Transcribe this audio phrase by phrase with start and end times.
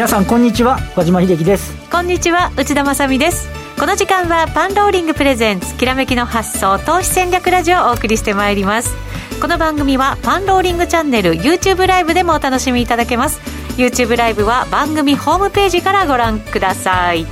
[0.00, 1.76] 皆さんこんにちは和島秀樹です。
[1.90, 3.50] こんにちは内田まさです。
[3.78, 8.96] この時間はパンローリングプレゼンツきらめきの発想投資戦略ラジオをお送りしてまいります。
[9.42, 13.42] この番組はパンローリングチャンネル YouTube ライブでもお楽しみいただけます。
[13.76, 17.26] YouTube ライブは番組ホームページからご覧ください。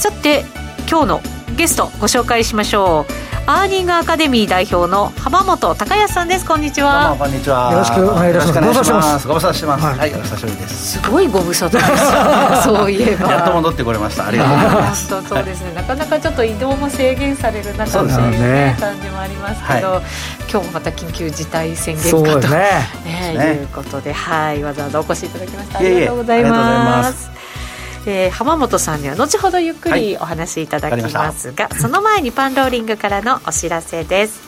[0.00, 0.44] さて
[0.90, 1.20] 今日の
[1.56, 3.27] ゲストご紹介しましょう。
[3.50, 6.44] アーニングアカデミー代表の浜本孝康さんです。
[6.44, 7.16] こんにちは。
[7.18, 7.72] こんにちは。
[7.72, 8.60] よろしくお願いいたします。
[8.60, 9.28] ご無沙汰します。
[9.28, 9.84] ご無沙汰してます。
[9.86, 12.62] はい、お久しぶりですすごいご無沙汰です。
[12.68, 13.30] そういえば。
[13.30, 14.26] やっと戻ってこれました。
[14.26, 15.08] ありがとうございます。
[15.08, 18.76] 本当そうですね、なかなかちょっと移動も制限される中でね。
[18.78, 20.02] 感じもありますけど、
[20.52, 22.86] 今日もまた緊急事態宣言下と、ね。
[23.06, 24.62] ね、いうことではい。
[24.62, 25.78] わざわざお越しいただきました。
[25.78, 27.37] ありがとうございます
[28.06, 34.40] えー、浜本さんには後ほどゆっくりお話しいただきますが、はい、その前にパンローリングからのお知らせです。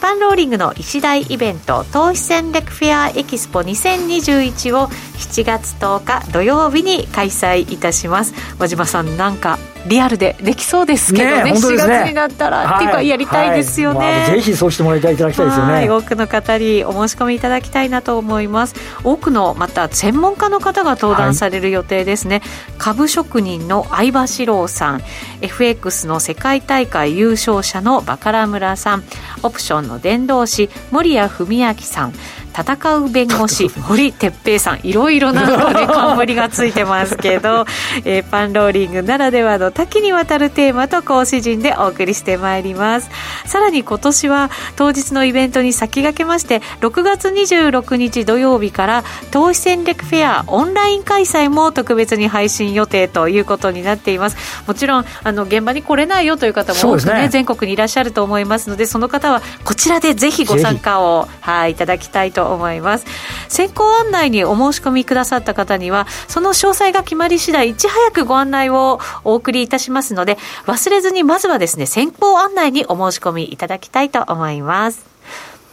[0.00, 8.32] パンローリングの一大イベント投資戦略フェアエキスポ2021を7月10日土曜日に開催いたします。
[8.58, 11.44] 和島さんなんかリアルでできそうですけどね。
[11.44, 14.14] ねね4月になったら、はい、っていうかやりたいですよね、はい。
[14.14, 15.88] まあ、ぜひそうしてもらいたいいただきたいですよね。
[15.88, 18.74] 多くの方にお申し込みいただきたいなと思います。
[19.04, 22.48] 多くのまた専門家の方が登壇される予定ですね、はい、
[22.78, 25.02] 株職人の相葉史郎さん。
[25.40, 29.04] FX の世界大会優勝者のバカラ村さん。
[29.42, 32.12] オプションの伝道師森谷文明さん
[32.58, 37.66] 戦う弁護士堀哲平さんいろいろなのね冠がついてますけど、
[38.04, 43.10] えー、パンローリングならではの多岐にわたるテーマと講師陣でお送りしてまいります。
[43.46, 54.36] さらに今年は当日のイベントに先駆けまして6月26日土曜日から投資戦略フェアオンライン開催も特別に配信予定ということになっています。
[54.66, 63.06] もちろんあの現場に来れないよという方も多くね、ね、全国にいらっしゃると思いますのでその方はこちらでぜひご参加をはいいただきたいと思います
[63.48, 70.36] 先行案内にお申し込みくださった方にはその詳細が決まり次第いち早くご案内をお送りいたしますので
[70.66, 75.18] 忘れずにまずはですね先行案内にお申し込みいただきたいと思います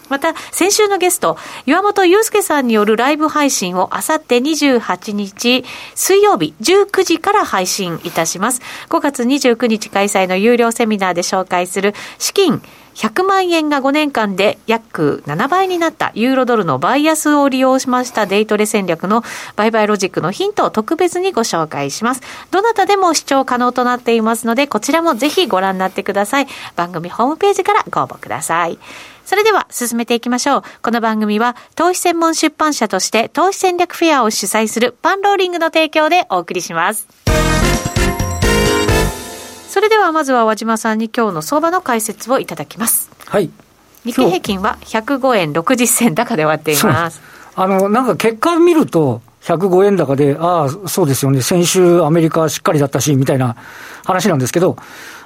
[0.10, 5.66] また、先週のゲスト、岩本祐介さんによるライブ配信をあさって28日
[5.96, 8.62] 水曜日19時から配信いたします。
[8.90, 12.62] 5月29日開催の有料セミナーで紹介する資金
[12.96, 19.24] 100万円が5年間で約7倍になったユーロドルのバイアスを利用しましたデイトレ戦略の
[19.56, 22.22] 売買ロジックのヒントを特別にご紹介します。
[22.52, 26.48] どなたでも視聴可能となっていますので、こちらもぜひご覧になってください。
[26.76, 28.80] 番組ホームページからご応募ください。
[29.26, 30.64] それでは進めていきましょう。
[30.82, 37.08] この番組は投資専門出版社として投資戦略フェアを主催するパンローリングの提供でお送りします。
[39.76, 43.12] それではまずは和島さんに今日の相場の解説をいただきます。
[43.26, 43.50] はい。
[44.06, 47.22] 日経平均は105円60銭高で終わっています。
[47.56, 53.58] あの、なんか結果を見ると、105円高で、ああ、そうですよね、先週アメリカしっかりだったし、みたいな
[54.06, 54.78] 話なんですけど、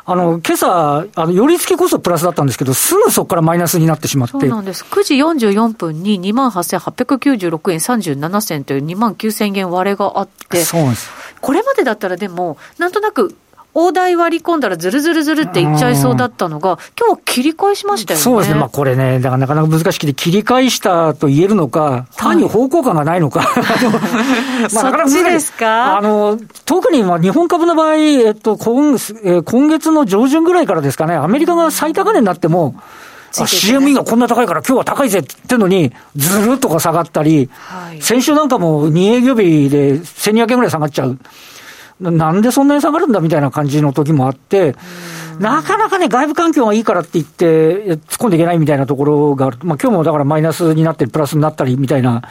[0.03, 4.31] あの、今朝、あの、寄り付けこそプラスだったんですけど、すぐそこからマイナスになってしまって。
[4.31, 4.83] そうなんです。
[4.83, 10.63] 9時44分に28,896円37銭という2万9000円割れがあって。
[10.63, 11.11] そうです。
[11.39, 13.35] これまでだったらでも、なんとなく
[13.73, 18.23] 大台割り込んだらずるずるずるっていっちゃいそうだったのが、今日は切り返しましたよね。
[18.23, 18.59] そうですね。
[18.59, 23.41] まあこれね、だからなかなか難しくて切り返したと言えるのか、単に方向感がないのか。
[24.73, 28.97] まあなかなかですかあの、特にまあ日本株の場合、えっと、今
[29.45, 32.75] 今月の上旬ぐらいからですかね、アメリカが最高値になっても、
[33.37, 41.19] あ、CME がこんな高いから今日は高いぜって言ってるのに、ずるっとか下がったり、はい、先週なんかも2営業日で1200円ぐらい下がっちゃう。
[41.99, 44.75] なんでそんなに下がるんだみたいな感じの時もあって、
[45.39, 49.57] なかなかね、外部環境がいいからって言って、突っ込んでいけないみたいなところがある。
[49.63, 52.23] まあ今日もだからマイナスになってプラスになったりみたいな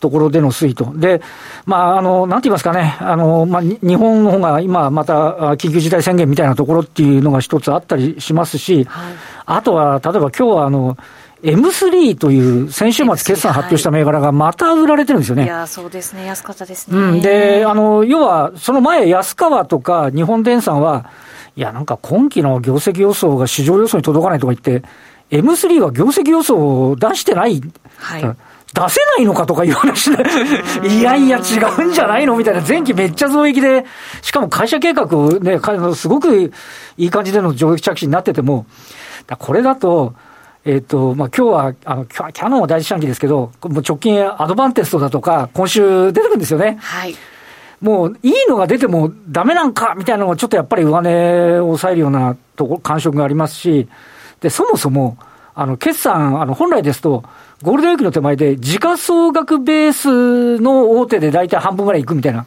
[0.00, 0.92] ところでの推移と。
[0.96, 1.22] で、
[1.64, 5.12] まあ、あの、なんて言いますかね、あの、まあ、日本の方が今また
[5.54, 9.14] 緊急事態宣言みたいなところっていうのが一つあったりしますし、はい、
[9.46, 10.96] あとは、例えば今日はあの、
[11.42, 15.44] M3 という先週末決算発表した銘柄がまた売られてるんですよね。
[15.44, 16.24] いや、そうですね。
[16.26, 16.98] 安かったですね。
[16.98, 17.20] うん。
[17.20, 21.10] で、あの、要は、その前、安川とか日本電産は、
[21.56, 24.86] いや、なんか今期の業績予想が市場予想に届かないとか言って、
[25.30, 27.60] M3 は業績予想を出してない。
[27.98, 28.36] はい。
[28.74, 30.22] 出せないのかとかいう話で、
[30.86, 33.86] いやいや違うんじゃないのみたいな、前期めっちゃ増益で、
[34.20, 35.06] しかも会社計画
[35.40, 35.58] ね、
[35.94, 36.52] すごく
[36.98, 38.66] いい感じでの上益着地になってても、
[39.38, 40.14] これだと、
[40.66, 46.76] えっ、ー、と、まあ、今日は、あの、キャノンは第一四半期ですけど、もう直近アドバンテストだとか、今週出てくるんですよね。
[46.80, 47.14] はい。
[47.80, 53.88] もう、いいのが出てもダメなんかみたいなのがちょっとやっぱり上値を抑えるようなとこ感触がありますし、
[54.40, 55.16] で、そもそも、
[55.54, 57.22] あの、決算、あの、本来ですと、
[57.62, 62.44] ゴールデンウィークの手前で、時価総額ベースの大手で大体半分ぐらいいくみたいな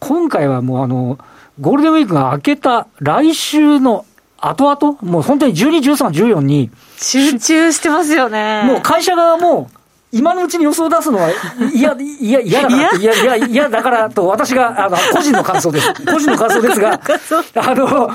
[0.00, 1.18] 今回はもうあの、
[1.60, 4.04] ゴールデンウィークが明けた来週の
[4.38, 8.64] 後々、もう本当に12、13、14に、集中してますよね。
[8.64, 9.70] もう会社側も、
[10.16, 11.30] 今のうちに予想を出すのは
[11.74, 15.92] 嫌、嫌、嫌だから、嫌、嫌、嫌だからと、私が、あの、個人の感想です。
[16.06, 17.00] 個人の感想ですが、
[17.56, 18.10] あの、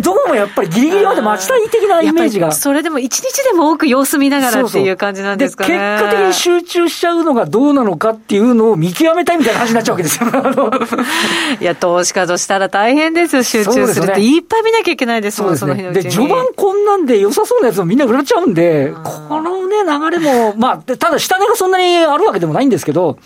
[0.00, 2.52] どうもやっぱりギリギリまで待ちたい的なイメージが。
[2.52, 5.98] それでも一日でも多く様子見ながらっていう感じなんですかね。
[5.98, 10.28] 結果的に集中しちゃうのがどうなのかっていうのを見極めたいみたいな話になっちゃうわけですよ。
[11.60, 14.20] いや、投資家としたら大変ですよ、集中するって。
[14.20, 16.02] いっぱい見なきゃいけないですもん、その日のうちに。
[16.04, 20.76] で、序盤こんなんで良さそうなやつもみんな売られちゃうんで、このね、流れも、まあ、
[21.08, 23.18] ただ下値がそんなにあるわけでもないんですけど、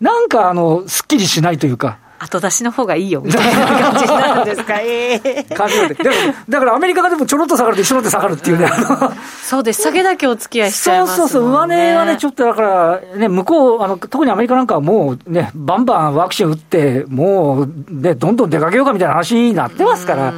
[0.00, 1.98] なんかあの、すっきりしないというか。
[2.18, 5.96] 後出しの方がいいよ、みたいな感じになるんですか、 えー、感じで。
[6.48, 8.68] だからアメリカがでもちょろっと下がると一緒で下がるっていうね。
[9.44, 20.32] そうです、下げだけお付き合いしちゃいますね、そうそうそう、上値はね、ちょっとだから、ね、向こう、あの特にアメリカなんかはもうね、バンバンワクチン打って、もう、ね、どんどん出かけようかみたいな話になってますから。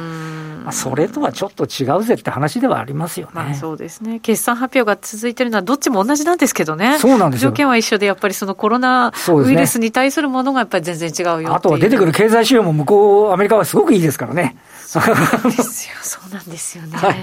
[0.67, 3.31] まあ、それとはちょっと違うぜって話ではありますよね。
[3.35, 4.19] まあ、そうですね。
[4.19, 6.99] 決算発表が続いてるのはどっちも同じなんですけどね。
[6.99, 14.57] そうなんです条件は一緒で、やっぱりそのコロナウイルスに対するものがやっぱり全然違うよあとは出てくる経済指標も向こう、アメリカはすごくいいですからね。
[14.87, 15.95] そうなんですよ。
[16.01, 16.97] そうなんですよね。
[16.97, 17.17] はい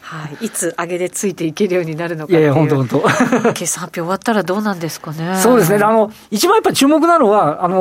[0.00, 3.00] はい、いつ上げでついていけるようになるのかいやいや、本当本当。
[3.52, 5.36] 決算発表終わったらどうなんですかね。
[5.38, 5.82] そうですね。
[5.82, 7.76] あの、一番やっぱり注目なのは、あの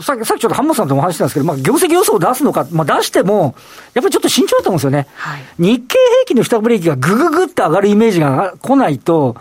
[0.00, 3.54] ー、さっき、さっきちょっとハンモさんともお話したんですけど、まあ、業績予想を出すのか、まあ、出しても、
[3.94, 5.06] やっぱりちょっと慎重だと思うんですよね。
[5.14, 9.36] はい、日経平均の下ブレーキがぐぐぐって上がるイメージが来ないと、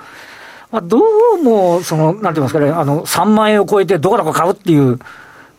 [0.70, 5.00] まあ、どうも、その、なんて言いますかね、あの、3万円を超えてどこどこ買うっていう、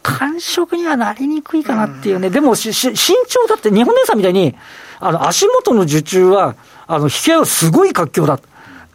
[0.02, 2.30] 感触にはなりにくいかなっていうね。
[2.30, 4.54] でもし、し、慎重だって、日本姉さんみたいに、
[5.00, 6.56] あの、足元の受注は、
[6.86, 8.38] あの、引き合いはすごい活況だ。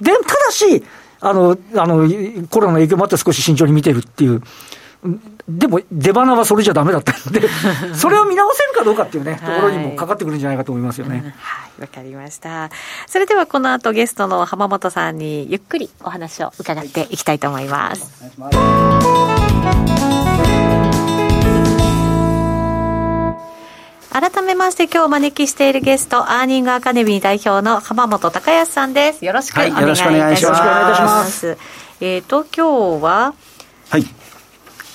[0.02, 0.84] で、ただし、
[1.20, 2.08] あの、あの、
[2.50, 4.42] コロナの影響もあって少し慎重に見てるっていう。
[5.48, 7.48] でも、出花はそれじゃだめだったんで、
[7.96, 11.36] それを見直せるかどうかっていうね、ところにもかかってくるんじゃないかと思いますよね。
[11.40, 12.70] はい、わ、かりました。
[13.08, 18.12] それではこの後ゲストの浜本さんにゆっくりお話を伺っていきたいと思います。
[18.40, 20.87] お願いします。
[24.12, 29.26] 改めまして今日お招きしているゲストアーニングアカデミー代表の浜本隆康さんです。
[29.26, 31.58] よろしくお願いいたします、はい、よろしくお願いします。
[32.00, 33.34] えっ、ー、と今日は
[33.90, 34.04] はい。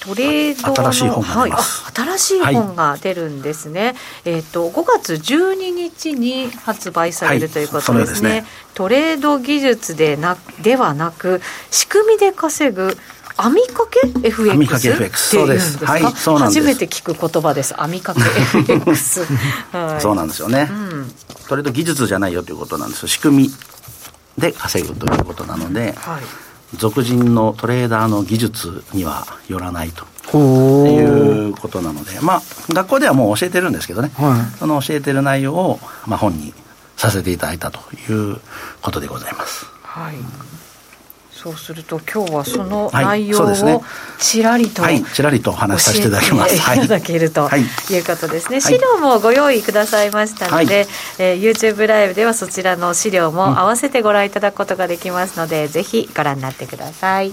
[0.00, 1.52] トレードの新しい本が、はい、
[1.94, 3.94] 新しい本が出るんですね、はい、
[4.24, 8.30] えっ、ー、と5月12日に発売されるということですね。
[8.30, 8.46] はい、すね。
[8.74, 12.96] トレード技術でなではなく仕組みで稼ぐ
[13.36, 14.50] 網掛け FX?
[14.50, 15.84] 網掛け FX そうです。
[15.84, 16.60] はいそうなんです。
[16.60, 17.80] 初めて聞く言葉です。
[17.80, 18.40] 網掛け
[18.74, 19.20] FX、
[19.72, 21.14] はい、そうなんですよね、うん、
[21.48, 23.54] それと技術じゃないよということなんです仕組み
[24.38, 26.22] で稼ぐということなので、はい、
[26.76, 30.04] 俗人のトレーダーの技術にはよらないと。
[30.32, 36.54] いうことなのでまあ学校ではもう教えてるんですけどね、はい、その教えてる内容を、まあ、本に
[36.96, 38.40] させていただいたという
[38.80, 39.66] ことでございます。
[39.82, 40.14] はい
[41.42, 43.82] そうすると今日はその内容を
[44.20, 46.54] ちらりと、はい、ちらりと話させていただきます。
[46.54, 47.48] いただけると
[47.90, 48.60] いうことですね。
[48.60, 50.86] 資料もご用意くださいましたので、はい、
[51.18, 57.32] えー、YouTube ライブではそちらの資料も合わせてご覧いただくことができますので、うん、ぜひご覧になってください。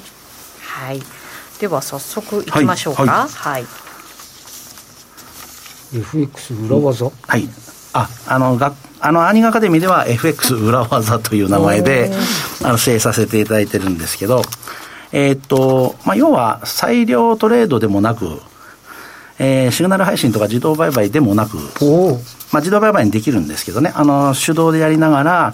[0.63, 1.01] はい。
[1.59, 3.05] では早速いきましょうか。
[3.05, 3.61] はい。
[3.63, 3.67] は
[5.93, 7.11] い、FX 裏技。
[7.27, 7.47] はい。
[7.93, 12.11] あ、あの学あの、アニアカデミーでは FX 裏技という名前で、
[12.63, 14.41] あの、制させていただいてるんですけど、
[15.11, 18.41] えー、っと、まあ、要は、裁量トレードでもなく、
[19.39, 21.57] えー、シグナル配信とか自動売買でもなく、
[22.51, 25.53] まあ、自動売買にできるんですけどね、あの、手動でやりながら、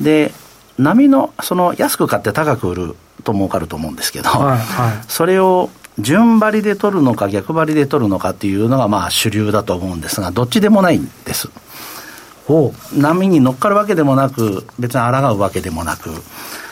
[0.00, 0.32] で、
[0.78, 11.48] 波の、その、安く買って高く売ると儲かると思うんですけど、はいはい、それを順張りで取るのか逆張りで取るのかっていうのが、まあ、主流だと思うんですが、どっちでもないんです。
[12.48, 16.10] 波に乗っかるわけでもなく、別に抗うわけでもなく、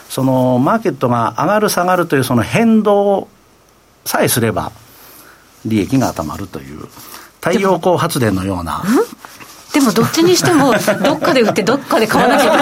[0.09, 3.27] そのマーケットが上がる下がるというその変動
[4.05, 4.71] さえすれば、
[5.65, 6.87] 利益がたまるという、
[7.41, 8.83] 太陽光発電のような。
[9.73, 10.71] でもどっちにしても、
[11.03, 12.57] どっかで売って、どっかで買わなきゃいけ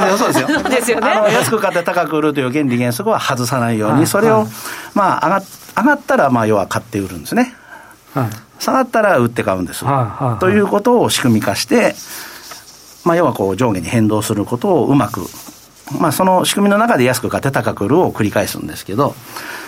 [0.00, 0.48] ないそうですよ。
[0.48, 1.06] そうですよね。
[1.32, 4.46] 安く買って高く売るという原理原則は外さないように、それを、
[4.94, 5.42] まあ上が、
[5.82, 7.54] 上がったら、まあ要は買って売るんですね。
[8.14, 8.30] はい、
[8.60, 9.84] 下がったら売って買うんです。
[10.38, 11.96] ということを仕組み化して、
[13.04, 15.22] まあ、要はこう上下に変動することをうまく、
[15.98, 19.14] まあ、その仕組みの中で安く買って高く売るを繰り返すんですけど、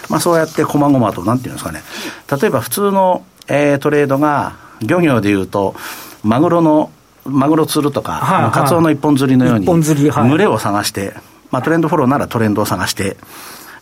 [0.09, 1.83] まあ、そうやって細々と、なんていうんですかね、
[2.31, 5.75] 例えば普通の、えー、トレードが、漁業でいうと、
[6.23, 6.91] マグロの、
[7.25, 11.15] マグロ釣るとか、はいはい、カツオの一本釣りのように、群れを探して、
[11.51, 13.17] まあ、トレンドフォローならトレンドを探して、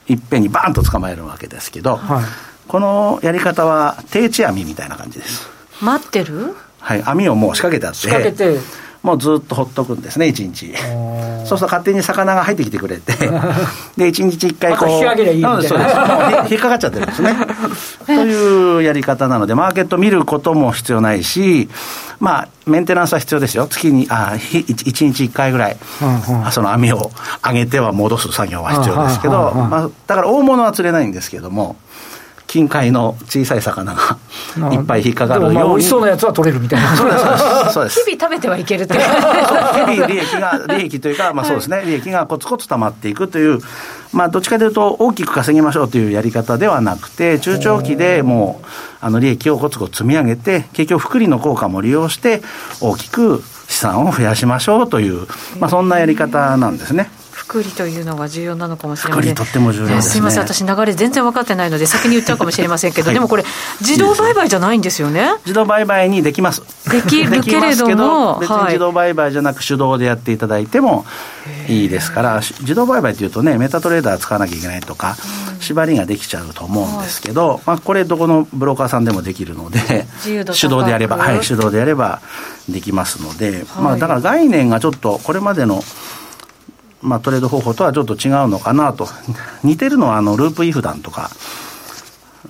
[0.09, 2.25] いっぺんにバーンと捕まえるわけですけど、はい、
[2.71, 5.51] このやり方は定置網みたいな感じです。
[5.83, 6.55] 待ってる？
[6.79, 7.99] はい、網をもう仕掛けてあって。
[7.99, 8.61] 仕掛けて、
[9.03, 10.73] もうずっとほっとくんですね、一日。
[11.47, 13.13] そうすると勝手に魚が入ってきてくれて、
[13.99, 14.91] で、一日一回こう。
[14.91, 15.75] 引き上げりゃいいです。
[15.75, 15.83] もう
[16.47, 17.35] ひ引っかかっちゃってるんです ね。
[18.07, 21.69] というやり方なので、マーケット見ることも必要ないし、
[22.21, 23.67] まあ、メンテナンスは必要ですよ。
[23.67, 27.11] 月に、あ、ひ一一日一回ぐらい、うんうんその網を
[27.43, 31.77] 上げては戻す作業は必要ですけど、うんうんうんうんまあ、だから大物は釣れないんですけども、
[32.51, 34.19] 近海の小さい魚が
[34.73, 35.59] いっぱい引っかかるように。
[35.59, 36.97] 美味しそうなやつは取れるみたいな。
[37.71, 43.61] そうです、 日々食べてはいけるっていう日々利益が、利益というか、まあそうですね、利益がコツコツ溜まっていくという、
[44.13, 48.67] まあどっちかというと大きく稼ぎましょうというやり方ではなくて、中長期でもう、
[49.01, 52.43] あの利益をコツコツ積み上げて、結局複利の効果も利用して、
[52.81, 55.29] 大きく資産を増やしましょうという、
[55.61, 57.13] まあそんなやり方なんですね。
[57.51, 59.35] 福利というのが重要なのかもしれません。
[59.35, 60.03] とっても重要ですね。
[60.03, 60.43] すいません。
[60.45, 63.15] 私流れ全然分かってないので先に言っちゃうかもしれませんけど、はい。
[63.15, 63.45] でもこれ
[63.81, 65.33] 自動売買じゃないんですよね。
[65.45, 66.63] 自動売買にできます。
[66.89, 68.67] でき るけれども別にはい。
[68.67, 71.05] 自動売買じゃなく手動でやっていただいても
[71.67, 75.17] いいですから、し自動売買っていうとね、メタトレーダー使わなきゃいけないとか、
[75.59, 80.07] 縛りができちゃうと思うんですけど、まあこれどこのブローカーさんでもできるので
[80.55, 82.21] 手動でやれば、はい、手動でやれば
[82.69, 83.83] できますので、はい。
[83.83, 85.83] まあだから概念がちょっとこれまでの
[87.03, 89.09] まあ、トレード方法とはちょっと違うのかなと。
[89.65, 91.31] 似てるのは、あの、ループイフダンとか、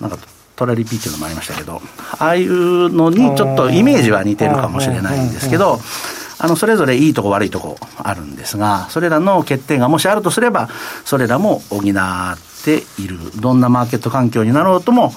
[0.00, 0.19] なんか、
[0.57, 1.80] トラリピーっていうのもありましたけど、
[2.19, 5.80] ああいうのにちょっとイメージは似てるかもしれないんですけど、
[6.38, 10.69] あの、それぞれいいとこ悪いとこあるんですが、それらの欠点がもしあるとすれば、
[11.04, 11.83] それらも補っ
[12.64, 13.19] ている。
[13.40, 15.14] どんなマーケット環境になろうとも、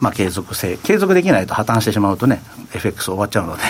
[0.00, 2.42] まあ、継続性、継続できないと破綻してしまうとね、
[2.74, 3.62] FX 終わっちゃうので、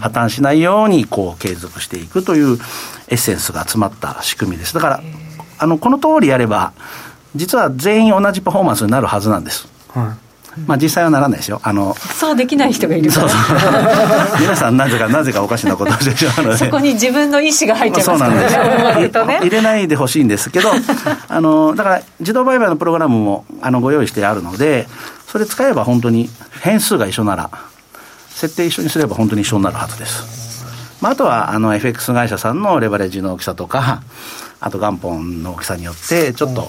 [0.00, 2.58] 破綻しないようにこう継続していくという
[3.08, 4.72] エッセンスが詰まった仕組みです。
[4.74, 5.02] だから、
[5.58, 6.72] あの、この通りやれば、
[7.34, 9.68] 実は全員同じパフォーマンスになるはずなんです。
[9.88, 10.16] は
[10.66, 11.60] まあ、実際はならないですよ。
[11.62, 14.40] あの、そうできない人がいるからそうそう。
[14.40, 16.56] 皆さんなぜか、なぜかおかしなことをしてしまうので。
[16.56, 20.70] そこに自分の意思が入っちゃいますからねそうなんですとね入れないでほしいんですけど、
[21.28, 24.88] あの、だから自動売買のプログラムもあのご用意してあるので、
[25.28, 26.28] それ使えば本当に
[26.62, 27.50] 変数が一緒なら、
[28.30, 30.38] 設定一緒にすれば本当に一緒になるはずです。
[31.00, 34.02] まあ、あとはあの FX 会社さんのレバレッジの大きさとか、
[34.60, 36.68] あと元本の大きさによって、ちょっと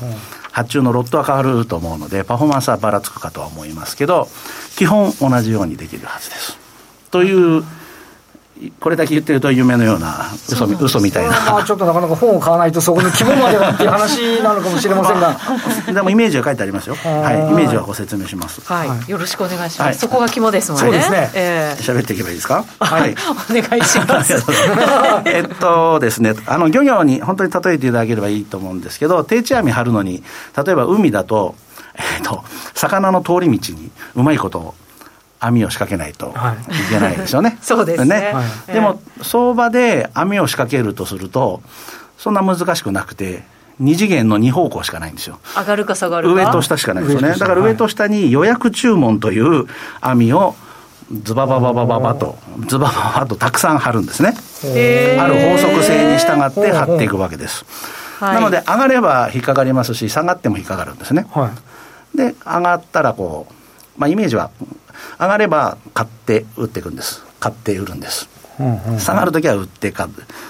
[0.51, 4.27] 発注のロットは変わると思うので、パフォーマンスはばらつくかとは思いますけど、
[4.75, 6.57] 基本同じようにできるはずです。
[7.11, 7.63] という、
[8.79, 11.27] これだけ言ってると夢のような嘘み嘘みたいい。
[11.29, 11.65] まあな。
[11.65, 15.37] ちょっとなかなか本を買わないとそこの規模まではっていう話なのかもしれませんが。
[15.93, 16.95] でもイメージは書いてありますよ。
[16.95, 17.51] はい。
[17.51, 18.61] イメージはご説明します。
[18.65, 19.95] はい、よろしくお願いします、はい。
[19.95, 20.87] そこが肝ですもんね。
[20.87, 21.31] そうですね。
[21.33, 21.81] ええ。
[21.81, 22.65] 喋っていけばいいですか？
[22.79, 23.15] はい、
[23.49, 24.33] お願いします。
[25.25, 30.23] えっとですね、あの、漁業に本当に例えていただければいいと思うんですけど、定置網張るのに、
[30.65, 31.55] 例えば海だと、
[31.95, 32.43] えっと、
[32.75, 34.73] 魚の通り道にうまいこと
[35.39, 37.57] 網を仕掛けないといけないですよね。
[37.63, 41.61] そうですねはいでも、相場で網を仕掛けるとすると、
[42.17, 43.43] そんな難しくなくて、
[43.79, 45.39] 二次元の二方向しかないんですよ。
[45.55, 47.35] 上がるか下がるか上と下しかないですよね。
[47.37, 49.65] だから上と下に予約注文という
[50.01, 50.55] 網を
[51.23, 54.35] ズババババババと、ズバババとたくさん貼るんですね。
[55.17, 57.65] ある法則性に従って貼っていくわけです。
[58.19, 61.25] はいなので、上がれば引っかかりますし、下がっても引っかかるんですね。
[61.31, 61.51] は
[62.13, 62.17] い。
[62.17, 63.53] で、上がったらこう、
[63.99, 64.49] まあイメージは、
[65.19, 67.23] 上がれば買って売っていくんです。
[67.39, 68.27] 買って売るんです。
[68.59, 70.09] うんうん下がるときは売って買う、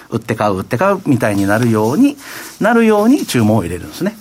[0.10, 2.16] 売って買う、売って買うみたいになるように、
[2.62, 4.16] なるように注文を入れるんですね。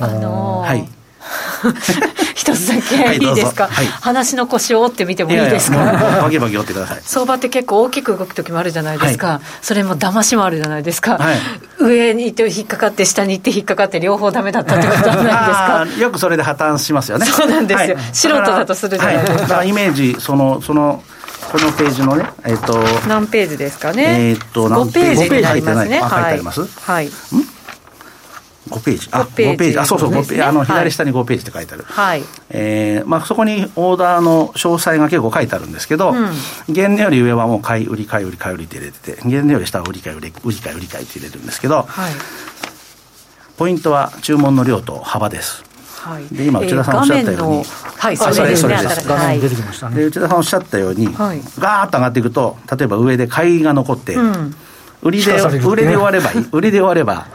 [0.00, 0.88] あのーはい。
[2.34, 3.86] 一つだはけいいいですか、はい。
[3.86, 5.76] 話の腰を折ってみてもいいですか？
[6.22, 7.00] バキバキ折ってください。
[7.04, 11.38] 相場って結構大きく動く時もあるじゃないですか、それも騙しもあるじゃないですか、はい。
[11.80, 15.86] 上に行って引っかかって下に行って引っかかって両方ダメだったってことはないですか？
[16.02, 17.26] よくそれで破綻しますよね。
[17.26, 17.96] そうなんですよ。
[17.96, 18.04] はい。
[18.12, 19.32] 素人だとするじゃないですか。
[19.34, 21.02] はだからイメージ、その、その、
[21.50, 26.00] このページのね、えっ、と、何ページですかね、えーっと5何ページになりますね。
[26.00, 26.08] 書い。
[26.10, 26.36] はい。
[26.38, 26.66] ります？
[26.84, 27.10] はい
[28.68, 29.08] 5ページ。
[29.10, 29.78] あ、5ページ5ページ。
[29.78, 30.36] あ、そうそう、5ですね。
[30.36, 30.48] ページ。
[30.48, 30.66] あの、はい。
[30.66, 31.84] 左下に5ページって書いてある。
[31.86, 32.24] はい。
[32.50, 36.74] えーまあ、そこにオーダーの詳細が結構書いてあるんですけど、うん。
[36.74, 42.12] 原値より上はもう買い売り買い売り買い売りって入れてて、原値より下は売り買い売り売り買い売り買いって入れるんですけど、はい。
[43.56, 45.62] ポイントは注文の量と幅です。
[46.04, 46.26] はい。
[46.34, 47.64] で今内田さんおっしゃったように画面の
[47.96, 49.08] はいあそれですねそれそれです。
[49.08, 49.18] はい。
[49.18, 50.04] 画面に出てきましたでね。
[50.04, 51.40] 内田さんおっしゃったように、はい。
[51.58, 54.54] ガーッと上がっていくと例えば上で買いが残って、うん。
[55.02, 56.48] 売りで売りで終わればいい。
[56.50, 57.26] 売りで終われば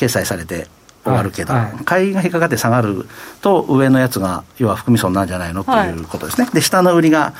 [0.00, 0.66] 決済されて
[1.04, 1.84] 終わるけど、はいはい。
[1.84, 3.06] 買いが引っかかって下がる
[3.42, 5.92] と上のやつが要は含み損なんじゃないのとはいい。
[5.92, 7.34] うことですね、で下の売りが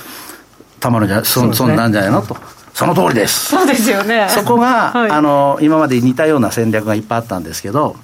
[0.79, 1.57] たまるんじゃ損ね。
[1.57, 2.37] 損なんじゃないのと。
[2.75, 3.47] その通りです。
[3.47, 4.29] そうですよね。
[4.31, 5.11] そこが、はい。
[5.11, 7.97] あの今まで似たような戦略がいっぱいあったんですけど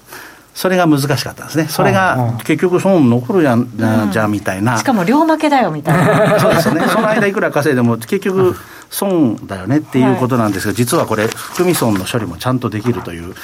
[0.54, 1.66] それが難しかったんですね。
[1.68, 3.70] それが結局損残るやん、
[4.10, 4.78] じゃみたいな。
[4.78, 6.40] しかも両負けだよみたいな。
[6.40, 6.86] そうですよね。
[6.88, 8.56] その間いくら稼いでも結局
[8.96, 13.34] 損だよねっていうことなんですが、実はこれ含み損の処理もちゃんとできるという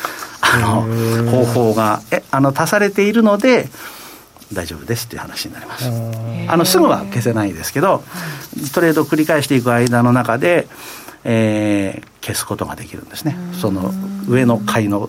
[0.41, 3.69] あの方法がえあの足されているので。
[4.53, 5.91] 大丈夫ですっていう話になります。
[6.47, 8.05] あのすぐは消せないですけど、
[8.75, 10.69] トレードを繰り返していく間の中で、
[11.25, 13.35] えー、消すことができるんですね。
[13.55, 13.95] その
[14.29, 15.09] 上の階の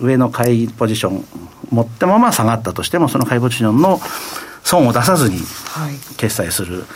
[0.00, 1.24] 上の買いポジション
[1.70, 4.00] 持ったまま下がったとしても、その買いポジションの
[4.64, 5.38] 損を出さずに
[6.16, 6.86] 決済する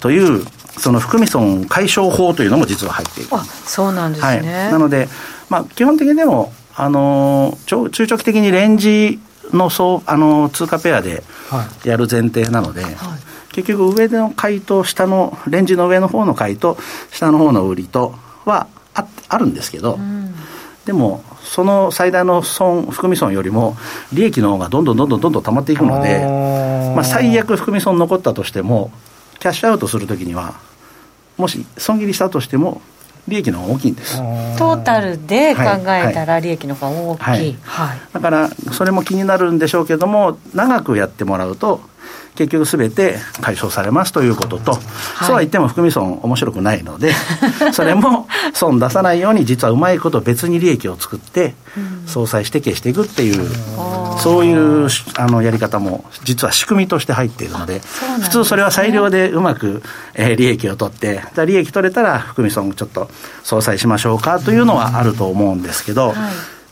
[0.00, 0.42] という、
[0.78, 3.30] その含み損解消法というのも実は入っている。
[3.32, 4.28] あそうなんですね。
[4.28, 5.08] はい、なので、
[5.48, 9.20] まあ、基本的にでも、あの中長期的にレンジ
[9.52, 11.22] のそうあの通貨ペアで
[11.84, 12.94] やる前提なので、はい、
[13.52, 16.78] 結局上の買いと下のレンジの上の方の買いと
[17.10, 20.34] 下の方の売りとはああるんですけど、うん、
[20.86, 23.76] でもその最大の損、含み損よりも、
[24.12, 26.24] 利益の方がどんどんどんどんどんどん溜まっていくので、
[26.94, 28.92] まあ、最悪含み損残ったとしても、
[29.40, 30.54] キャッシュアウトするときには、
[31.36, 32.80] もし損切りしたとしても、
[33.28, 34.18] 利益の方が大きいんです。
[34.58, 37.56] トータルで考えたら利益の方が大きい、はい。
[37.62, 41.80] はい、だからそれも気になるんでしょうけども長くやってもらうと
[42.34, 44.80] 結局すべて解消されますということと、はい、
[45.26, 47.12] そうは言っても含み損面白くないので、
[47.72, 51.54] それも損出さないように実はうまいこと別に利益を作って、
[52.06, 53.48] 相殺して消していくっていう、
[54.18, 57.80] そういうあのやり方も実は仕組みとして入っているので、
[58.22, 59.82] 普通それは裁量でうまく、
[60.14, 63.10] えー、利益を取って、じゃ利益取れたら含み損ちょっと
[63.44, 66.14] 相殺しましょうかというのはあると思うんですけど、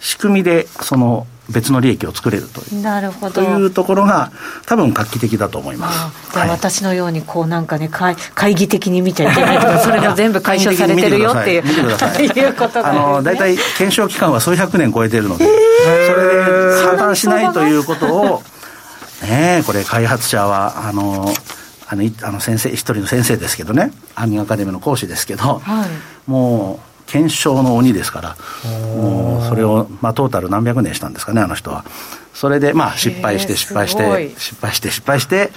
[0.01, 2.83] 仕組みでその別の利益を作れるという。
[2.83, 3.33] なるほど。
[3.33, 4.31] というところが
[4.67, 6.33] 多分画期的だと思います。
[6.33, 11.63] じゃあ私のようにこうなんかね会会議的に見ちゃいけないとか それが全部解消されてるよっていう。
[11.63, 12.49] い。
[12.49, 16.43] うことが、ね、あの大体検証期間は数百年超えてるので、それで
[16.99, 18.43] 破綻しないということを
[19.23, 21.33] ねこれ開発者はあの
[21.89, 23.93] あのあの先生一人の先生ですけどね。
[24.15, 28.37] アンニアカデミーの講師ですけど、はい、もう検証の鬼ですから、
[28.71, 31.85] もうそれを、まあ、トータル何百年したんですかね、あの人は。
[32.35, 35.51] それで、まあ、失敗して、失敗して、失敗して、失敗して、うん、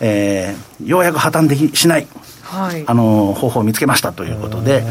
[0.00, 2.08] えー、ようやく破綻できしない、
[2.42, 4.82] はい、あの方法を見つけましたということで、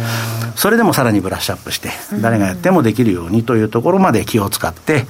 [0.55, 1.89] それでもさらにブラッシュアップして、
[2.21, 5.05] 誰がやってもできるようにというところまで気を使って、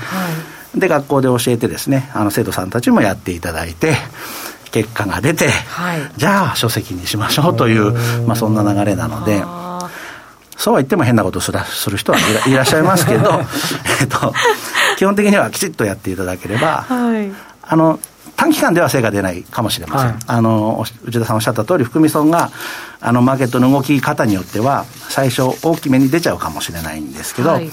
[0.74, 3.96] で、学校で教えてですね、あの生徒さんたちもやっていただいて、
[4.72, 7.92] 結果が出て、はい、じゃあ書籍にしましょうという、
[8.26, 9.44] まあ、そんな流れなので。
[10.58, 13.42] そうは言っても変なことすらする人はいらっしゃいますけど、
[14.02, 14.34] えっと、
[14.98, 17.32] 基本的にはきちっとやっていただければ、はい、
[17.64, 18.00] あの
[18.36, 22.52] 短期間では成果出ないかもしれません、はい、あの内田さんおっしゃった通り、含み損が
[23.00, 27.70] あのマーケットの動き方によっては、最初、大きめに出ちゃうかもしれないんですけど、はい、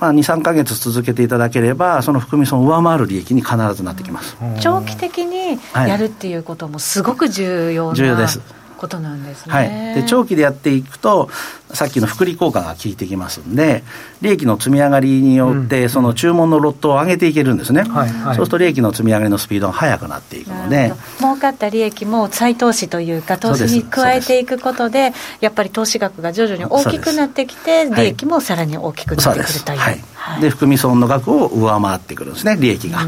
[0.00, 8.40] まあ、2、3か月続けていただければ、その含み損を上回る利益に必ずなってきます、長期的にやるっていうことも、すごく重要な、重要です。
[8.82, 9.54] ことなんですね。
[9.54, 9.68] はい。
[9.94, 11.30] で、長期でやっていくと、
[11.72, 13.84] さっきの複利効果が効いてきますんで、
[14.22, 17.82] 利益の積み上がりによって、その注文のロットを上げていけるんですね。
[17.82, 20.92] はい、そうすると利益の積み上がりのスピードが速くなっていくので。
[21.18, 29.78] 儲かった利益も再投資というか、投資に加えていくことで、やっぱり投資額が徐々に大きくなってきて、利益もさらに大きくなってくるという。
[29.78, 30.04] はい
[30.40, 33.04] で含み損の額を上回ってくるんですね、利益が。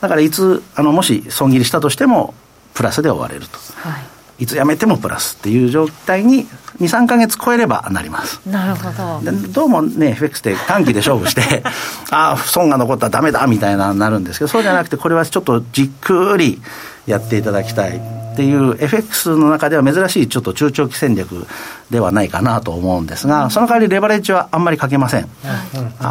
[0.00, 2.32] だからいつあのもし損切りしたとしても、
[2.72, 3.58] プラスで終われると。
[3.76, 6.46] はいいつ辞めてもプラスっていう状態に
[6.78, 8.40] 2、3か月超えればなります。
[8.46, 9.20] なるほど。
[9.52, 11.62] どうもね、FX って短期で勝負して、
[12.10, 16.60] ああ、損が残ったらダメだみたいななるんですけど、そうじゃなくて、これはちょっとじっくり
[17.06, 21.46] やっていただきたいっていう、FX の中では珍しいちょっと中長期戦略
[21.90, 25.28] ではないかなと思うんですが、その代わりレバレッジはあんまりかけません。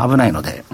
[0.10, 0.66] 危ないので。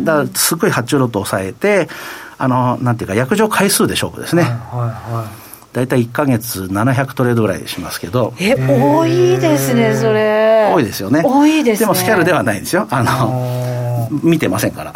[0.00, 1.88] だから、すごい発注ロットを抑えて、
[2.36, 4.42] あの、なんていうか、約定回数で勝負ですね。
[4.42, 5.45] はいはいはい
[5.76, 8.32] 大体1か月700トレードぐらいしますけど。
[8.40, 10.72] え、多いですね、それ。
[10.72, 11.20] 多いですよね。
[11.22, 12.86] 多いです、ね、でもスキャルではないんですよ。
[12.88, 14.92] あの、見てませんから。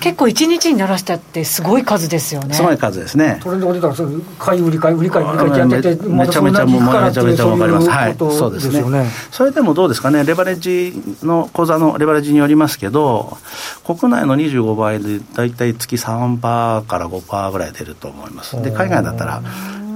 [0.00, 2.54] 結構1日にならしたってすごい数ですよね。
[2.54, 3.40] すごい数ですね。
[3.42, 3.94] トレンドが出たら、
[4.38, 7.90] 買い売り買い売り買い売り買いってやってて、めちゃめちゃもうめちゃめちゃわかります。
[7.90, 9.10] はい、そうですね。
[9.30, 13.38] それでもどうですかね、レバレッジの、口座のレバレッジによりますけど、
[13.84, 18.60] 国内の25倍で大体月3%から5%ぐらい出ると思います。
[18.62, 19.42] で、海外だったら、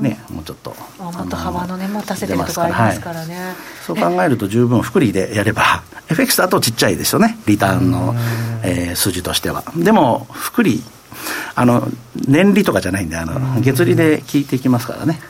[0.01, 0.75] ね、もうちょっと。
[0.99, 3.37] もっと幅のね、持たせてるとこありますからね。
[3.37, 8.15] はい、そう考えると十分複利でやれば、FX だとちっちゃいですよね、リターンの、
[8.63, 9.65] えー、数字としては。
[9.77, 10.83] でも、複利、
[11.55, 15.21] あの、年利とかじゃないんで、あの、月利で聞いていきますからね。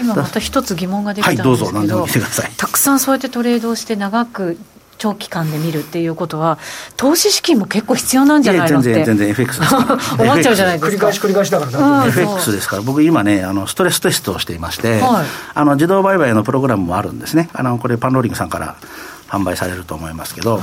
[0.00, 4.56] 今また一つ疑問ができたんですけど、はい、どうぞ何でもてくださいたくさんそうやってトレードをして長く
[4.98, 6.58] 長期間で見るっていうことは、
[6.96, 8.92] 投資資金も結構必要なんじゃないのって。
[8.92, 10.24] 全然、全然 FX ですから。
[10.24, 10.88] 思っちゃうじゃないですか。
[10.88, 17.48] 繰り返し繰り返しだからな、うん、FX ですから、僕今ね、あの、ストレステストをしていまして、はい、あの、自動売買のプログラムもあるんですね。
[17.52, 18.76] あの、これパンローリングさんから
[19.28, 20.62] 販売されると思いますけど、はい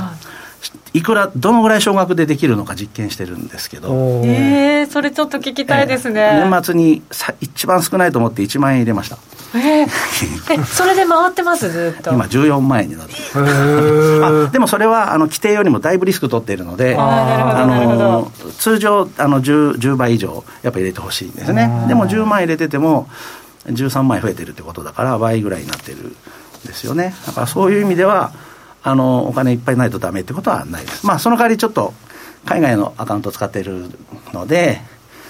[0.92, 9.18] いくら、どのぐらい少額でできるのか実験してるんですけど、えー、それちょっと聞きたいですね、えー、年末にさ一番少ないと思って1万円入れました。
[9.54, 11.70] えー、えそれで回ってます？
[11.70, 12.10] ずっと。
[12.12, 21.86] 今14万円になってあでもそれはあの規定よりもだいぶリスク取っているのであの通常あの 10, 10倍以上やっぱ入れてほしいんですね。
[21.88, 23.08] でも10万入れてても
[23.66, 26.12] 13万円増えてるってことだから倍ぐらいになってるん
[26.66, 27.14] ですよね。
[27.26, 28.32] だからそういう意味では
[28.82, 31.06] あのお金いっぱいないとダメってことはないです。
[31.06, 31.92] まあその代わりちょっと
[32.44, 33.90] 海外のアカウントを使っている
[34.32, 34.80] ので、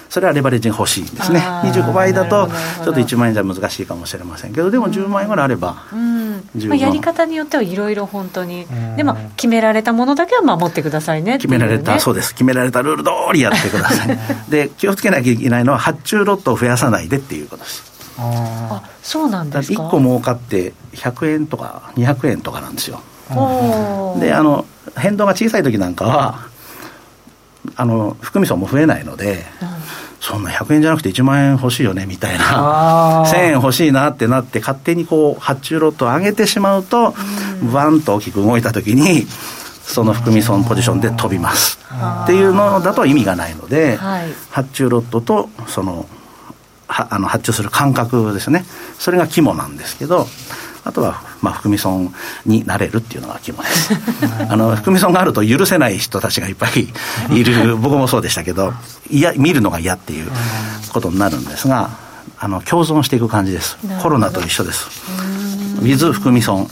[0.09, 1.41] それはレバレッジが欲しいんですね。
[1.41, 2.49] 25倍だと、
[2.85, 6.33] ちょっと1万円じゃ難しいかもしれませんけど、でも10万円ぐらいあれば、うん。
[6.69, 8.67] まあ、やり方によってはいろいろ本当に、
[8.97, 14.19] でも決められたものだけは守ってくださいね、ね、決められた、そうです、決められたルール通りやってください。
[14.49, 17.97] で、気をつけなきゃいけないのは、発注ロットを増やさないでっていうことです。
[18.19, 19.83] あそうなんですか。
[19.83, 23.01] 1個儲かって100円とか200円とかなんですよ。
[24.19, 24.65] であの
[24.97, 26.49] 変動が小さい時なんかは
[27.77, 29.45] あの含み損も増えないので、
[30.21, 33.25] そんな100円じゃなくて1万円欲しいよねみたいな。
[33.27, 37.15] 1000 円欲しいなってなって勝手にこう発注ロットを上げてしまうと、
[37.73, 39.27] バンと大きく動いた時に
[39.85, 41.79] その含み損ポジションで飛びます。
[42.25, 43.99] っていうのだと意味がないので、
[44.51, 46.07] 発注ロットとその
[46.89, 48.65] はあの発注する感覚ですね。
[48.99, 50.27] それが肝なんですけど
[50.87, 52.15] あとは、まあ、含み損
[52.47, 53.93] になれるっていうのが肝です。
[54.49, 56.89] あの、含み損があると許せない人たちがいっぱい
[57.37, 58.73] いる、僕もそうでしたけど、
[59.11, 60.31] いや、見るのが嫌っていう
[60.93, 61.91] ことになるんですが、
[62.39, 63.77] あの、共存していく感じです。
[64.01, 64.87] コロナと一緒です。
[65.81, 66.71] ウィズ含み損。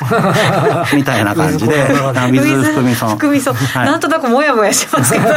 [0.94, 1.86] みたいな感じで、
[2.32, 3.10] 水含み損。
[3.10, 3.54] 含み損。
[3.74, 5.32] なんとなくもやもやしますけどね。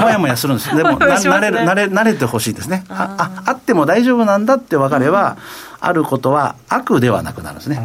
[0.00, 0.74] もやもやするんです。
[0.74, 2.84] でも、慣れる、慣れ、慣れてほしいですね。
[2.88, 5.36] あ、あ、あっても大丈夫なんだって分かれば、
[5.80, 7.76] あることは悪ではなくなるんですね。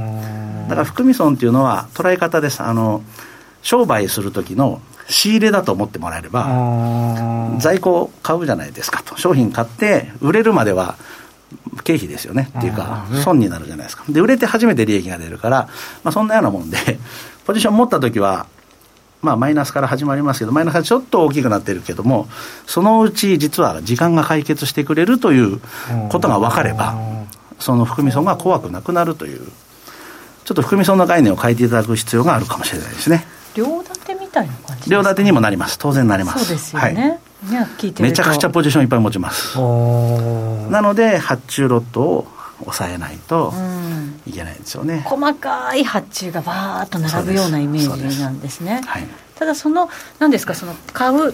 [0.69, 2.61] だから含み損っていうのは捉え方です。
[2.61, 3.03] あの、
[3.61, 9.17] 商売する時の仕入れだと思ってもらえれば、在庫を買うじゃないですかと。
[9.17, 10.95] 商品買って売れるまでは
[11.83, 14.03] 経費ですよねっていうか、損になるじゃないですか。
[14.09, 15.69] で、売れて初めて利益が出るから、
[16.03, 16.77] まあそんなようなもんで、
[17.45, 18.47] ポジション持った時は、
[19.21, 22.27] まあ、マイナスから始まりますけど、マイナスがちょっと大きくなってるけども、
[22.67, 25.61] そのうち実は時間が解決してくれるという
[26.09, 26.97] ことが分かれば、
[27.63, 29.39] その含み損が怖くなくなるという、
[30.43, 33.25] ちょっと含み損の概念を変えていただく必要があるかもしれないですね。
[33.55, 35.77] 両立てみたいな感じ両立てにもなります。
[35.79, 36.45] 当然なります。
[36.45, 37.09] そうですよね。
[37.09, 37.19] はい。
[38.01, 39.57] めちゃくちゃポジションいっぱい持ちます。
[39.57, 42.27] なので発注ロットを
[42.59, 43.53] 抑えないと
[44.25, 48.81] いけないんですよね、うん、細かい発注がバーッと並ぶようなイメージなんですね。
[48.85, 50.53] はい、ただその何ですか？
[50.53, 51.33] その買う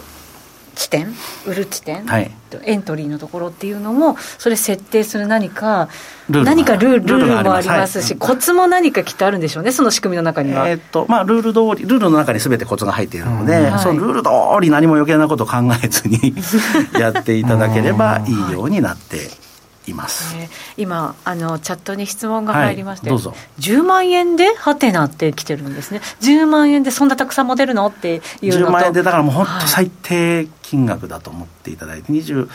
[0.76, 1.14] 地点
[1.46, 2.32] 売る地点、はい、
[2.64, 5.90] エントリーのところっていうのもそれ設定する何か
[6.30, 14.30] 何かルールもありますし、はい、コツも何かきっとあるんでしょうねその仕組みの中には、えー、っとまあ、ルール通りルールの中にすべてコツが入っているので、うん、そのルール通
[14.62, 16.36] り何も余計なこと考えずに
[17.00, 19.39] やっていただければいいようになって
[19.90, 23.36] います、えー、今あのチャットに質問が入りまして、はい、どうぞ。
[23.60, 26.02] 10万円でハテナって来てるんですね。
[26.22, 27.88] 10万円でそんなたくさん持てるの？
[27.88, 28.68] っていうのと。
[28.68, 32.48] 10万円でだからもう本当最低金額だと思っていただいて20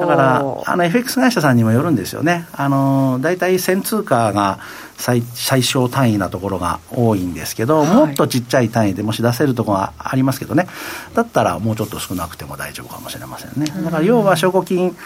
[0.00, 2.46] だからあの FX 会社さんにもよるんですよね。
[2.52, 4.58] あの大体1000通貨が
[4.98, 10.66] 最最小単位なところが多いんですけど、はい、もっとちっちゃい単位でもし出せるところがありますけどね。
[11.14, 13.66] だったらもうちょっと少なくても大丈夫かもしれませんね。
[13.84, 14.96] だから要は証拠金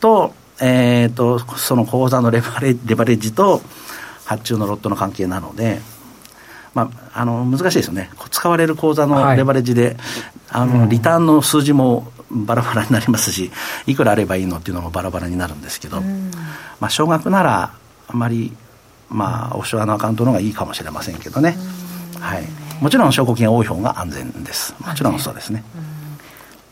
[0.00, 3.62] とえーと、その口座のレバレレバレッジと
[4.24, 5.80] 発注のロットの関係なので、
[6.74, 9.96] まあ、あの難しいですよね、使われる口座のレバレッジで、はい、
[10.50, 13.50] あの、うん、リターンの数字もバラバラになりますし、
[13.86, 16.30] いくらあればいいのっていうのもバラバラになるんですけど、うん、
[16.80, 17.72] まあ、少額なら、
[18.08, 18.52] あまり、
[19.08, 21.56] まあ、オフショアのアカウントの方がいいかもしれませんけどね、
[22.16, 22.44] うん、はい、
[22.80, 25.64] もちろん証拠金が多い方が安全です、もちろんそうですね。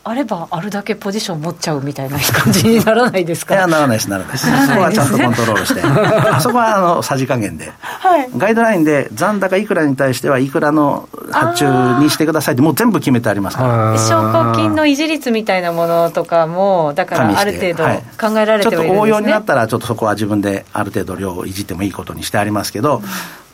[0.09, 3.55] あればあるだけポジション持っちゃうみたいな感じにならないですか？
[3.55, 4.45] いやならないですならないです。
[4.67, 5.81] そこはちゃんとコントロールして。
[5.83, 11.65] あそこはあのさじ加減で、はい、ガイドラインで残高いくらに対してはいくらの発注
[11.99, 13.97] にしてくださいってもう全部決めてありますから。
[13.97, 17.83] 証拠金の維持率みたいなものとかもだからある程度
[18.17, 23.03] 考えられてはいるんです、ね、ちょっと応用になったらちょっとそこは自分である程度量をいじってもいいことにしてありますけど、うん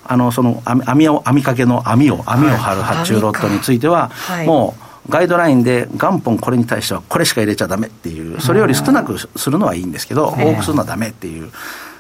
[0.06, 11.52] あのその網を網掛けの網を網を張る発注ロットについては、はい、もうガイドラインで元本これに対してはこれしか入れちゃだめっていう、それより少なくするのはいいんですけど、多くするのはだめっていう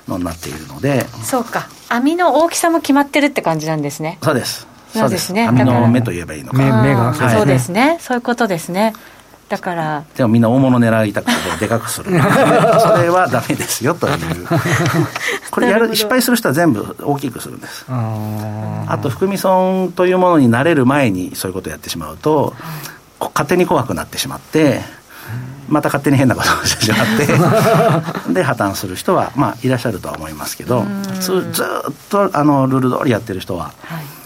[0.07, 1.05] のになっているので。
[1.23, 1.67] そうか。
[1.89, 4.17] 網の大きさも決まってるって感じなんですね。
[4.21, 4.67] そうです。
[4.93, 5.33] そうです。
[5.33, 5.47] ね。
[5.47, 6.57] 網の目と言えばいいのか。
[6.57, 7.13] 目目が。
[7.13, 7.97] そう,、そうですね。
[7.99, 8.93] そういうことですね
[9.53, 10.03] だから。
[10.17, 12.09] でもみんな大物狙いたくてでかくする。
[12.09, 14.17] それはダメですよという。
[15.51, 17.85] これやる失敗する人は全部大きくするんです。
[17.87, 22.55] あと含み損というものになれる前にそういうことをやってしまうと、
[23.19, 24.81] 勝手に怖くなってしまって
[25.69, 30.85] また勝手に変なことをしてしまって で破綻する人は、まあ、いらっしゃるとは思いますけど
[31.21, 31.65] ずずっ
[32.09, 34.22] とあのルール通りやってる人は、はい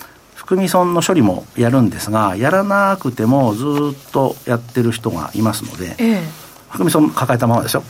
[0.48, 6.24] 含み損の処理もやるんですが、やらなくてもずっとやってる人がいますので、ええ、
[6.70, 7.84] 含み損抱えたままでしょ、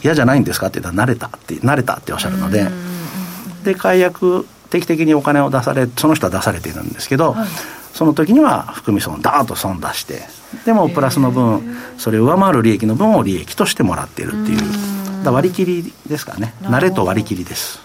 [0.00, 2.68] 嫌じゃないんですかって言ったら、慣れたって、慣れたっておっしゃるので、
[3.64, 7.48] で、解約、定期的にお金を出され、その人は出されているんですけど、はい、
[7.92, 10.22] その時には含み損、ダーンと損出して、
[10.64, 17.80] でもプラスの分、それを上回る利益の分を利益としてもらっているっていう、割り切りですからね、慣れと割り切りです。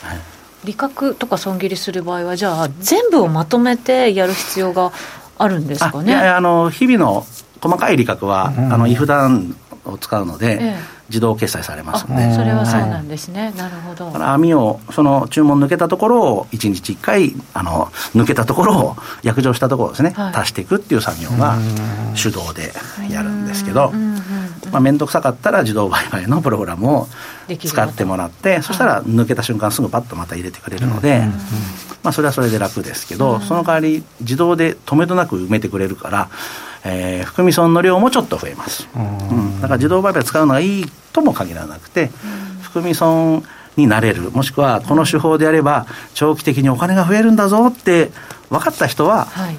[0.00, 0.35] はい
[0.66, 4.92] 利確とか損切りする場合は、じゃあ、全部をまとめてやる必要が
[5.38, 6.12] あるんですかね？
[6.12, 7.24] いやあの日々の
[7.60, 10.96] 細かい利確は、うん、あの、イフダンを使うので、ええ。
[11.08, 12.34] 自動決済されますので。
[12.34, 14.10] それはそうなんですね、はい、なるほど。
[14.28, 21.56] 網をその注文抜けたところを1日1回あの抜けたところを約定したところですね、はい、足していくっていう作業が
[22.20, 22.72] 手動で
[23.08, 23.92] やるんですけど
[24.80, 27.08] 面倒、くさかったら自動売買のプログラムを
[27.58, 31.22] 使ってもらってそしたら抜けた瞬間すぐパッとまた入れてくれるので、
[32.02, 36.28] まあ、それはそれで楽ですけど、その代わり自動で止めどなく埋めてくれるから
[36.88, 38.98] えー、含み損の量もちょっと増えます、う
[39.34, 42.10] ん、だから自動売買使うのがいいとも限らなくて、
[42.62, 43.42] 含み損
[43.76, 48.10] になれるもしくはこの手法であれば長期的にお金が増えるんだぞって
[48.50, 49.56] 分かった人は、はい、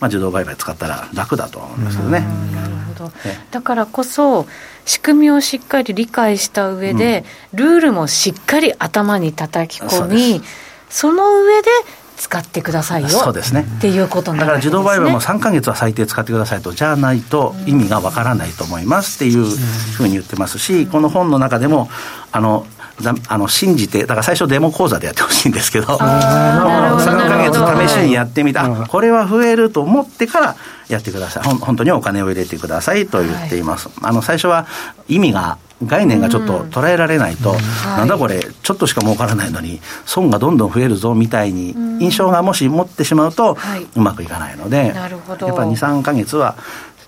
[0.00, 2.20] まあ、自動売買使ったら楽だと思いますけどね。
[2.54, 3.12] なるほど。
[3.50, 4.46] だからこそ
[4.84, 10.42] 仕組みをしっかり理解した上で、うん、ルールもしっかり頭に叩き込み
[10.88, 11.68] その上で
[12.16, 13.66] 使ってくださいよそうですね。
[13.78, 21.90] っていうことになる、ね、だから自動売買も3か月は最低使ってくださいとじゃないと意味がわからないと思いますっていうふうに言ってますし、この本の中でも
[22.32, 22.66] あの
[23.28, 30.56] あの信じて、だから最初デモ講座でやってほしいんですけど、3か月試しにやってみた、これは増えると思ってから
[30.88, 31.42] やってください。
[31.42, 33.88] 本当にお金を入れてくださいと言っています。
[33.88, 34.66] はい、あの最初は
[35.08, 37.56] 意味が概念がちょっと捉えられないと、うん、
[37.96, 43.58] なんだこれ、ちょっとしか儲からないのに、損がどんどん増えるぞみたいに、印象がもし持ってしまうと、
[43.94, 46.56] うまくいかないので、やっぱり2、3か月は、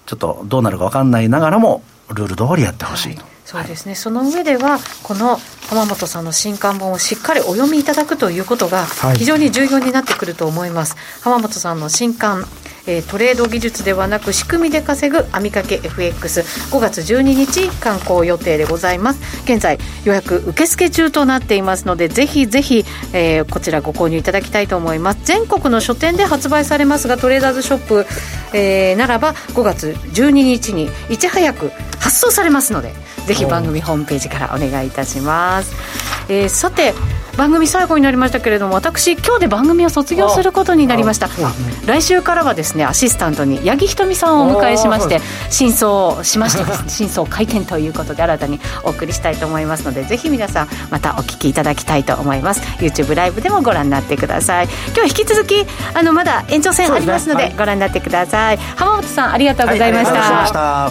[0.04, 3.24] ちょっとどうなるか分かんないながらも、ルール通りやってほしいと。
[3.56, 5.36] はいそうですね、はい、その上では、この
[5.68, 8.84] 浜本さんの新刊本をしっかりお読みいただくということが、
[9.16, 10.94] 非常に重要になってくると思います。
[10.94, 12.44] はい、浜本さんの新刊
[12.88, 19.20] えー、トレード技術ではなく仕組みで稼ぐ網掛け FX5 月12日刊行予定でございます。
[19.44, 25.20] 現在予約受付中となっていますのでぜひぜひ、えー、こちらご購入いただきたいと思います。
[25.24, 28.06] 全国の書店で発売されますがトレーダーズショップ、
[28.54, 32.92] えー、ならば5月12日にいち早く発送されますので
[33.26, 35.74] ぜひ番組ホームページからお願いいたします、
[36.32, 36.94] えー、さて
[37.38, 41.28] 番組最後になりましたけれども私今日で番組を卒業することになりました。
[41.86, 52.60] 来週からはですねアシスタントに八木ひとみさんをお迎えしまして真相をしましてね 真相回転ということで新たにお送りしたいと思いますのでぜひ皆さんまたお聞きいただきたいと思います。
[52.78, 54.68] YouTube ライブでもご覧になってください。
[54.96, 60.90] 今日引き続きあのまだ延長戦ありますのでご覧になってください、浜本さんありがとうございました、